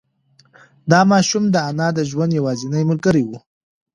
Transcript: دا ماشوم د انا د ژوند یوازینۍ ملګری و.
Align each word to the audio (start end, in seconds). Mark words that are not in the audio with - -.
دا 0.91 0.99
ماشوم 1.11 1.43
د 1.49 1.55
انا 1.69 1.87
د 1.97 1.99
ژوند 2.09 2.31
یوازینۍ 2.39 2.83
ملګری 2.91 3.23
و. 3.29 3.31